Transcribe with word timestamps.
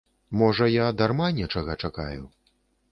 Можа, 0.41 0.69
я 0.77 0.87
дарма 1.03 1.29
нечага 1.41 1.79
чакаю. 1.87 2.23